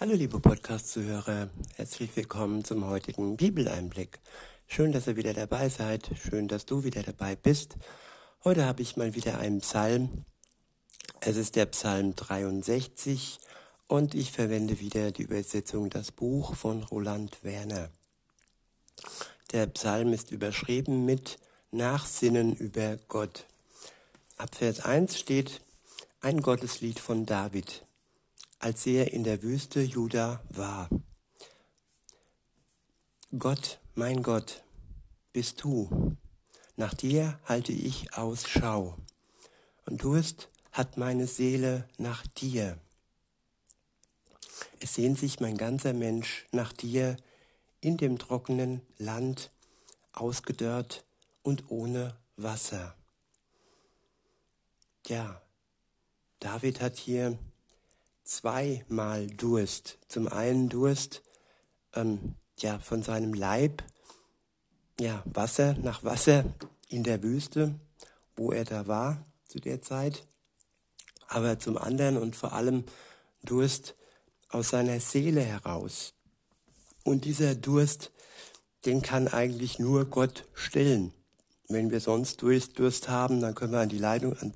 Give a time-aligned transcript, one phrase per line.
[0.00, 4.18] Hallo liebe Podcast-Zuhörer, herzlich willkommen zum heutigen Bibeleinblick.
[4.66, 7.76] Schön, dass ihr wieder dabei seid, schön, dass du wieder dabei bist.
[8.42, 10.24] Heute habe ich mal wieder einen Psalm.
[11.20, 13.38] Es ist der Psalm 63
[13.86, 17.88] und ich verwende wieder die Übersetzung Das Buch von Roland Werner.
[19.52, 21.38] Der Psalm ist überschrieben mit
[21.70, 23.44] Nachsinnen über Gott.
[24.38, 25.60] Ab Vers 1 steht
[26.20, 27.84] ein Gotteslied von David
[28.64, 30.88] als er in der Wüste Juda war.
[33.38, 34.64] Gott, mein Gott,
[35.34, 36.16] bist du.
[36.74, 38.96] Nach dir halte ich Ausschau.
[39.84, 42.78] Und Durst hat meine Seele nach dir.
[44.80, 47.18] Es sehnt sich mein ganzer Mensch nach dir
[47.82, 49.50] in dem trockenen Land,
[50.14, 51.04] ausgedörrt
[51.42, 52.96] und ohne Wasser.
[55.06, 55.42] Ja,
[56.40, 57.38] David hat hier
[58.24, 59.98] zweimal Durst.
[60.08, 61.22] Zum einen Durst
[61.94, 63.82] ähm, ja, von seinem Leib,
[64.98, 66.44] ja, Wasser nach Wasser
[66.88, 67.74] in der Wüste,
[68.36, 70.24] wo er da war zu der Zeit.
[71.28, 72.84] Aber zum anderen und vor allem
[73.42, 73.94] Durst
[74.48, 76.14] aus seiner Seele heraus.
[77.02, 78.12] Und dieser Durst,
[78.86, 81.12] den kann eigentlich nur Gott stillen.
[81.68, 84.54] Wenn wir sonst Durst, Durst haben, dann können wir an die Leitung, an,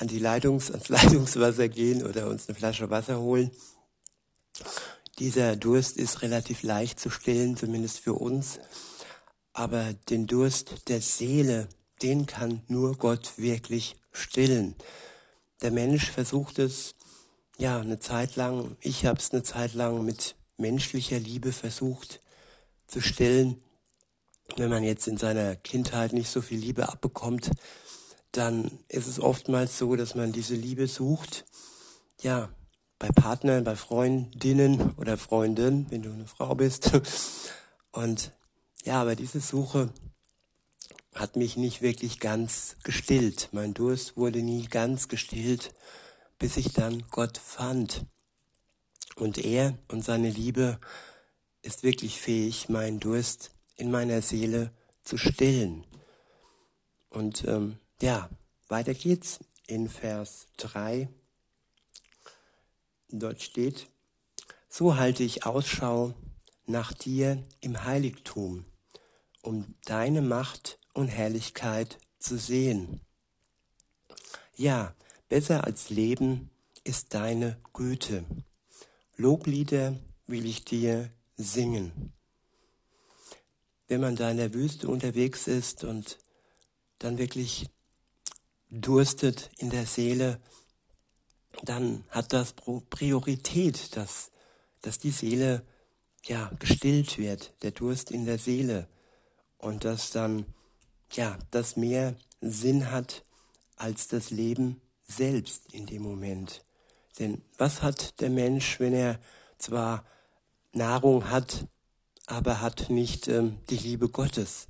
[0.00, 3.50] an die Leitungs, ans Leitungswasser gehen oder uns eine Flasche Wasser holen.
[5.18, 8.58] Dieser Durst ist relativ leicht zu stillen, zumindest für uns.
[9.52, 11.68] Aber den Durst der Seele,
[12.02, 14.74] den kann nur Gott wirklich stillen.
[15.60, 16.94] Der Mensch versucht es,
[17.58, 22.20] ja, eine Zeit lang, ich habe es eine Zeit lang mit menschlicher Liebe versucht
[22.86, 23.62] zu stillen.
[24.56, 27.50] Wenn man jetzt in seiner Kindheit nicht so viel Liebe abbekommt,
[28.32, 31.44] dann ist es oftmals so, dass man diese Liebe sucht,
[32.20, 32.50] ja,
[32.98, 36.92] bei Partnern, bei Freundinnen oder Freunden, wenn du eine Frau bist.
[37.92, 38.32] Und
[38.84, 39.90] ja, aber diese Suche
[41.14, 43.48] hat mich nicht wirklich ganz gestillt.
[43.52, 45.74] Mein Durst wurde nie ganz gestillt,
[46.38, 48.04] bis ich dann Gott fand.
[49.16, 50.78] Und er und seine Liebe
[51.62, 55.84] ist wirklich fähig, meinen Durst in meiner Seele zu stillen.
[57.10, 58.30] Und ähm, ja,
[58.68, 61.08] weiter geht's in Vers 3.
[63.08, 63.88] Dort steht,
[64.68, 66.14] so halte ich Ausschau
[66.66, 68.64] nach dir im Heiligtum,
[69.42, 73.00] um deine Macht und Herrlichkeit zu sehen.
[74.56, 74.94] Ja,
[75.28, 76.50] besser als Leben
[76.84, 78.24] ist deine Güte.
[79.16, 82.12] Loblieder will ich dir singen.
[83.88, 86.18] Wenn man da in der Wüste unterwegs ist und
[86.98, 87.68] dann wirklich
[88.70, 90.40] durstet in der Seele,
[91.62, 94.30] dann hat das Priorität, dass,
[94.82, 95.62] dass die Seele
[96.24, 98.86] ja gestillt wird, der Durst in der Seele
[99.58, 100.46] und dass dann
[101.12, 103.24] ja das mehr Sinn hat
[103.76, 106.62] als das Leben selbst in dem Moment.
[107.18, 109.18] Denn was hat der Mensch, wenn er
[109.58, 110.04] zwar
[110.72, 111.66] Nahrung hat,
[112.26, 114.68] aber hat nicht ähm, die Liebe Gottes?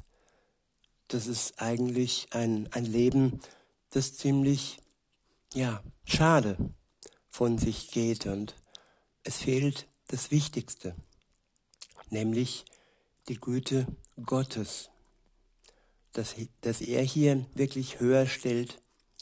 [1.09, 3.41] Das ist eigentlich ein, ein Leben,
[3.91, 4.79] das ziemlich,
[5.55, 6.57] ja, schade
[7.29, 8.55] von sich geht und
[9.23, 10.95] es fehlt das Wichtigste,
[12.09, 12.65] nämlich
[13.29, 13.87] die Güte
[14.25, 14.91] Gottes,
[16.13, 18.81] dass, dass er hier wirklich höher stellt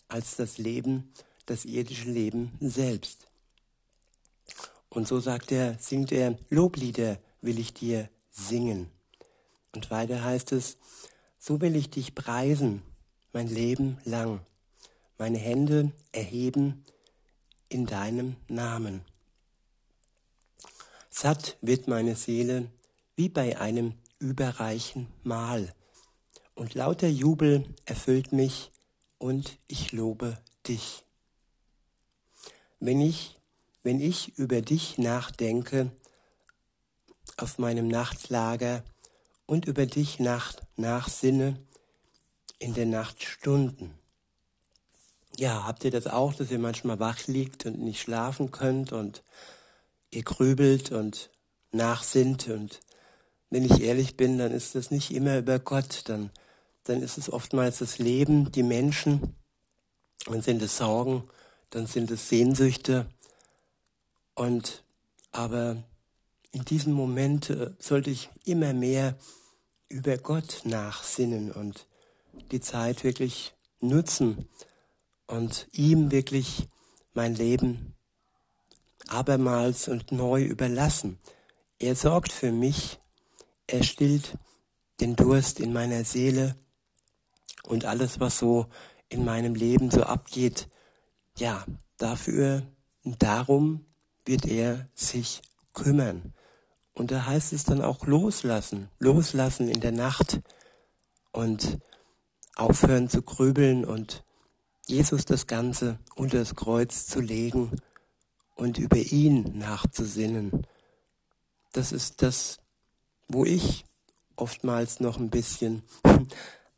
[0.09, 1.13] als das Leben,
[1.47, 3.27] das irdische Leben selbst.
[4.89, 8.91] Und so sagt er, singt er, Loblieder will ich dir singen.
[9.73, 10.79] Und weiter heißt es,
[11.39, 12.83] so will ich dich preisen
[13.33, 14.41] mein Leben lang
[15.19, 16.85] meine Hände erheben
[17.69, 19.05] in deinem Namen.
[21.11, 22.71] Satt wird meine Seele
[23.17, 25.75] wie bei einem überreichen Mahl,
[26.55, 28.71] und lauter Jubel erfüllt mich,
[29.19, 31.03] und ich lobe dich.
[32.81, 33.37] Wenn ich,
[33.83, 35.91] wenn ich über dich nachdenke,
[37.37, 38.85] auf meinem Nachtlager
[39.47, 41.59] und über dich nach, nachsinne
[42.59, 43.95] in den Nachtstunden,
[45.39, 49.23] ja, habt ihr das auch, dass ihr manchmal wach liegt und nicht schlafen könnt und
[50.11, 51.31] ihr grübelt und
[51.71, 52.49] nachsinnt?
[52.49, 52.81] Und
[53.49, 56.31] wenn ich ehrlich bin, dann ist das nicht immer über Gott, dann,
[56.85, 59.37] dann ist es oftmals das Leben, die Menschen,
[60.27, 61.23] dann sind es Sorgen,
[61.71, 63.07] dann sind es Sehnsüchte.
[64.35, 64.83] Und
[65.31, 65.85] aber
[66.51, 69.17] in diesem Moment äh, sollte ich immer mehr
[69.89, 71.87] über Gott nachsinnen und
[72.51, 74.49] die Zeit wirklich nutzen,
[75.29, 76.67] und ihm wirklich
[77.15, 77.95] mein Leben
[79.07, 81.19] abermals und neu überlassen.
[81.79, 82.99] Er sorgt für mich,
[83.67, 84.37] er stillt
[85.01, 86.57] den Durst in meiner Seele
[87.63, 88.67] und alles, was so
[89.09, 90.69] in meinem Leben so abgeht,
[91.37, 91.65] ja,
[91.99, 92.63] dafür
[93.05, 93.87] darum
[94.25, 95.41] wird er sich
[95.73, 96.35] kümmern.
[96.95, 100.41] Und da heißt es dann auch loslassen, loslassen in der Nacht
[101.31, 101.79] und
[102.57, 104.25] aufhören zu grübeln und
[104.89, 107.71] Jesus das Ganze unter das Kreuz zu legen
[108.55, 110.67] und über ihn nachzusinnen.
[111.73, 112.59] Das ist das,
[113.29, 113.85] wo ich
[114.35, 115.83] oftmals noch ein bisschen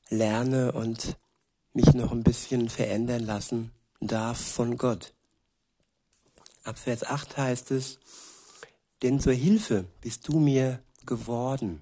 [0.09, 1.17] lerne und
[1.73, 3.71] mich noch ein bisschen verändern lassen
[4.01, 5.15] darf von Gott.
[6.65, 8.01] Ab Vers 8 heißt es,
[9.03, 11.81] denn zur Hilfe bist du mir geworden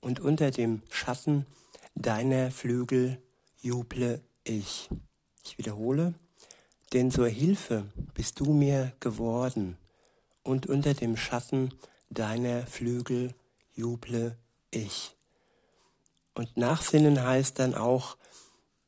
[0.00, 1.46] und unter dem Schatten
[1.94, 3.22] deiner Flügel
[3.62, 4.88] juble ich.
[5.46, 6.14] Ich wiederhole,
[6.92, 9.76] denn zur Hilfe bist du mir geworden
[10.42, 11.74] und unter dem Schatten
[12.08, 13.34] deiner Flügel
[13.74, 14.36] juble
[14.70, 15.14] ich.
[16.34, 18.16] Und nachsinnen heißt dann auch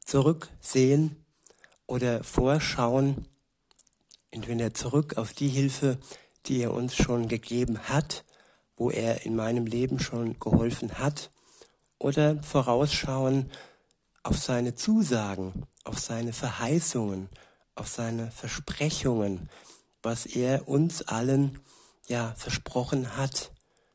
[0.05, 1.17] zurücksehen
[1.87, 3.27] oder vorschauen,
[4.31, 5.99] entweder zurück auf die Hilfe,
[6.47, 8.25] die er uns schon gegeben hat,
[8.77, 11.31] wo er in meinem Leben schon geholfen hat,
[11.99, 13.51] oder vorausschauen
[14.27, 17.29] auf seine Zusagen, auf seine Verheißungen,
[17.77, 19.49] auf seine Versprechungen,
[20.03, 21.61] was er uns allen
[22.09, 23.53] ja versprochen hat,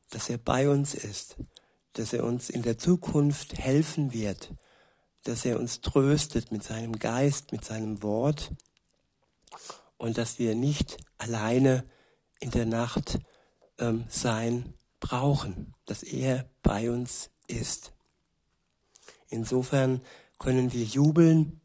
[0.09, 1.35] dass er bei uns ist,
[1.93, 4.53] dass er uns in der Zukunft helfen wird,
[5.23, 8.51] dass er uns tröstet mit seinem Geist, mit seinem Wort
[9.97, 11.83] und dass wir nicht alleine
[12.39, 13.19] in der Nacht
[13.79, 17.91] ähm, sein brauchen, dass er bei uns ist.
[19.31, 20.01] Insofern
[20.41, 21.61] können wir jubeln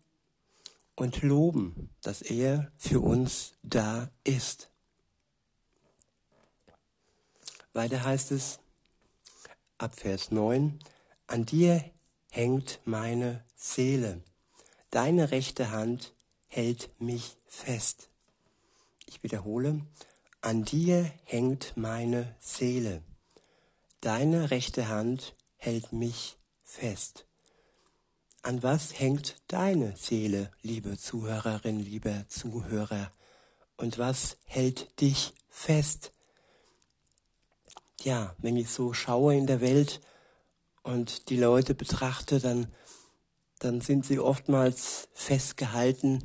[0.97, 4.71] und loben, dass er für uns da ist.
[7.73, 8.59] Weiter heißt es
[9.79, 10.79] ab Vers 9,
[11.27, 11.91] an dir
[12.31, 14.23] hängt meine Seele,
[14.91, 16.13] deine rechte Hand
[16.47, 18.11] hält mich fest.
[19.07, 19.87] Ich wiederhole,
[20.43, 23.03] an dir hängt meine Seele,
[24.03, 27.26] deine rechte Hand hält mich fest.
[28.47, 33.11] An was hängt deine Seele, liebe Zuhörerin, lieber Zuhörer?
[33.77, 36.13] Und was hält dich fest?
[38.07, 40.01] ja, wenn ich so schaue in der Welt
[40.85, 42.73] und die Leute betrachte, dann,
[43.59, 46.25] dann sind sie oftmals festgehalten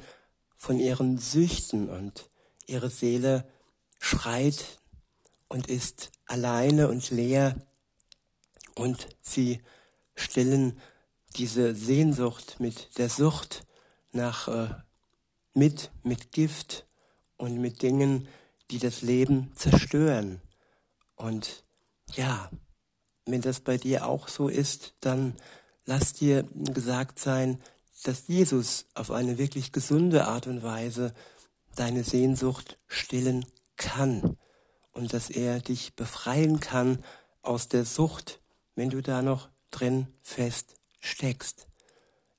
[0.55, 2.29] von ihren Süchten und
[2.67, 3.47] ihre Seele
[3.99, 4.79] schreit
[5.47, 7.55] und ist alleine und leer
[8.75, 9.59] und sie
[10.13, 10.79] stillen
[11.35, 13.65] diese Sehnsucht mit der Sucht
[14.11, 14.69] nach äh,
[15.53, 16.85] mit mit Gift
[17.37, 18.27] und mit Dingen,
[18.69, 20.41] die das Leben zerstören.
[21.15, 21.63] Und
[22.13, 22.49] ja,
[23.25, 25.35] wenn das bei dir auch so ist, dann
[25.85, 27.61] lass dir gesagt sein,
[28.03, 31.13] dass Jesus auf eine wirklich gesunde Art und Weise
[31.75, 33.45] deine Sehnsucht stillen
[33.75, 34.37] kann
[34.93, 37.03] und dass er dich befreien kann
[37.41, 38.39] aus der Sucht,
[38.75, 41.67] wenn du da noch drin fest steckst.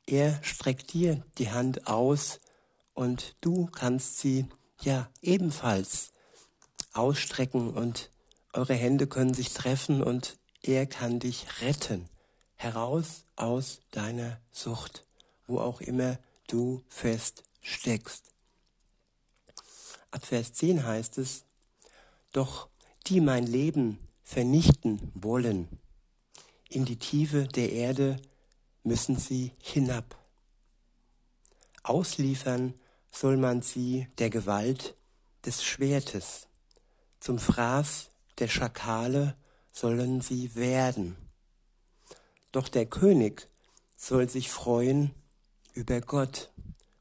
[0.06, 2.40] Er streckt dir die Hand aus
[2.94, 4.46] und du kannst sie
[4.80, 6.10] ja ebenfalls
[6.92, 8.10] ausstrecken und
[8.52, 12.08] eure Hände können sich treffen und er kann dich retten.
[12.54, 15.04] Heraus aus deiner Sucht,
[15.46, 18.24] wo auch immer du fest steckst.
[20.10, 21.44] Ab Vers 10 heißt es,
[22.32, 22.68] doch
[23.06, 25.68] die mein Leben vernichten wollen,
[26.68, 28.20] in die Tiefe der Erde
[28.82, 30.16] müssen sie hinab.
[31.82, 32.74] Ausliefern
[33.10, 34.94] soll man sie der Gewalt
[35.44, 36.46] des Schwertes,
[37.20, 39.36] zum Fraß der Schakale
[39.72, 41.16] sollen sie werden.
[42.52, 43.48] Doch der König
[43.96, 45.14] soll sich freuen
[45.74, 46.50] über Gott.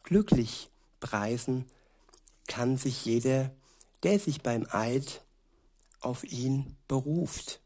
[0.04, 0.70] Glücklich
[1.00, 1.70] preisen
[2.48, 3.52] kann sich jeder,
[4.04, 5.22] der sich beim Eid
[6.00, 7.62] auf ihn beruft.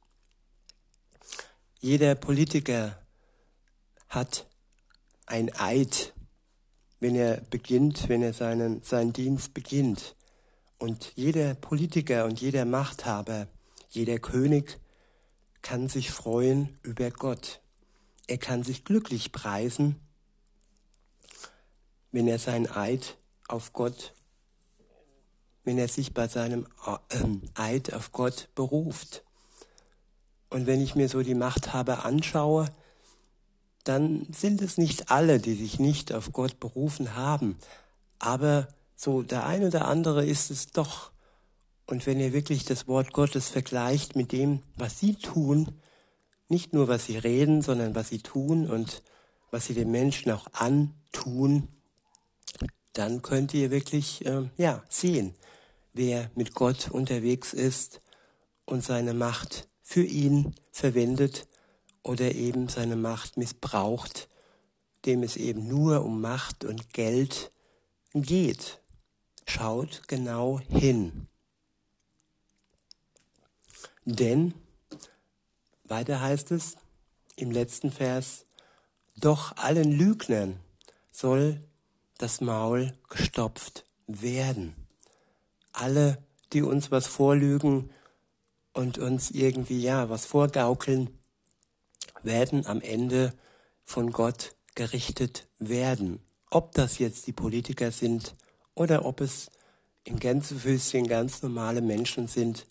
[1.79, 2.97] Jeder Politiker
[4.09, 4.47] hat
[5.25, 6.13] ein Eid,
[6.99, 10.15] wenn er beginnt, wenn er seinen, seinen Dienst beginnt.
[10.77, 13.47] Und jeder Politiker und jeder Machthaber
[13.95, 14.77] jeder König
[15.61, 17.61] kann sich freuen über Gott.
[18.27, 19.95] Er kann sich glücklich preisen,
[22.11, 23.15] wenn er sein Eid
[23.47, 24.13] auf Gott,
[25.63, 26.67] wenn er sich bei seinem
[27.09, 29.23] ähm, Eid auf Gott beruft.
[30.49, 32.69] Und wenn ich mir so die Machthaber anschaue,
[33.85, 37.57] dann sind es nicht alle, die sich nicht auf Gott berufen haben.
[38.19, 41.11] Aber so der eine oder andere ist es doch.
[41.85, 45.79] Und wenn ihr wirklich das Wort Gottes vergleicht mit dem, was sie tun,
[46.49, 49.03] nicht nur was sie reden, sondern was sie tun und
[49.51, 51.67] was sie den Menschen auch antun,
[52.93, 55.35] dann könnt ihr wirklich äh, ja sehen,
[55.93, 58.01] wer mit Gott unterwegs ist
[58.65, 61.45] und seine Macht für ihn verwendet
[62.05, 64.29] oder eben seine Macht missbraucht,
[65.05, 67.51] dem es eben nur um Macht und Geld
[68.13, 68.79] geht.
[69.47, 71.27] Schaut genau hin.
[74.05, 74.53] Denn,
[75.83, 76.77] weiter heißt es
[77.37, 78.45] im letzten Vers,
[79.17, 80.59] doch allen Lügnern
[81.11, 81.59] soll
[82.19, 84.75] das Maul gestopft werden.
[85.73, 86.19] Alle,
[86.53, 87.89] die uns was vorlügen
[88.73, 91.09] und uns irgendwie, ja, was vorgaukeln,
[92.25, 93.33] werden am Ende
[93.83, 96.19] von Gott gerichtet werden.
[96.49, 98.35] Ob das jetzt die Politiker sind
[98.75, 99.49] oder ob es
[100.03, 102.67] im Gänsefüßchen ganz normale Menschen sind,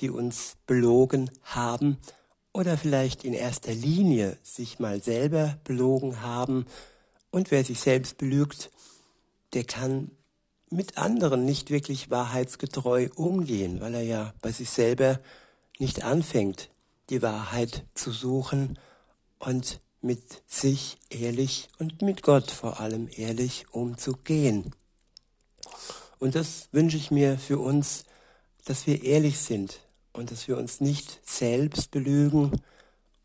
[0.00, 1.98] die uns belogen haben
[2.52, 6.64] oder vielleicht in erster Linie sich mal selber belogen haben.
[7.30, 8.70] Und wer sich selbst belügt,
[9.52, 10.10] der kann
[10.70, 15.18] mit anderen nicht wirklich wahrheitsgetreu umgehen, weil er ja bei sich selber
[15.78, 16.70] nicht anfängt,
[17.10, 18.78] die Wahrheit zu suchen
[19.40, 24.70] und mit sich ehrlich und mit Gott vor allem ehrlich umzugehen.
[26.18, 28.04] Und das wünsche ich mir für uns,
[28.64, 29.80] dass wir ehrlich sind
[30.12, 32.62] und dass wir uns nicht selbst belügen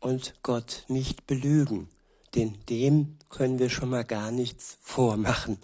[0.00, 1.88] und Gott nicht belügen.
[2.34, 5.58] Denn dem können wir schon mal gar nichts vormachen.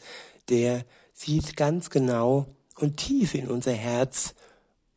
[0.48, 4.34] Der sieht ganz genau und tief in unser Herz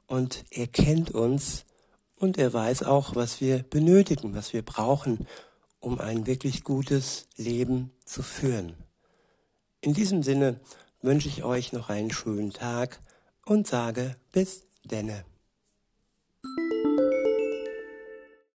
[0.07, 1.65] und er kennt uns
[2.15, 5.27] und er weiß auch, was wir benötigen, was wir brauchen,
[5.79, 8.75] um ein wirklich gutes Leben zu führen.
[9.81, 10.60] In diesem Sinne
[11.01, 13.00] wünsche ich euch noch einen schönen Tag
[13.45, 15.25] und sage bis denne.